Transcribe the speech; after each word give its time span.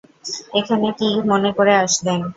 এখানে 0.53 0.87
কী 0.99 1.09
মনে 1.29 1.49
করে 1.57 1.73
আসলেন? 1.83 2.19